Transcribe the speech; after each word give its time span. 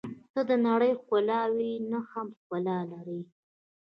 •ته 0.33 0.41
د 0.49 0.51
نړۍ 0.67 0.91
ښکلاوې 1.01 1.71
نه 1.91 1.99
هم 2.11 2.27
ښکلا 2.39 2.77
لرې. 2.91 3.19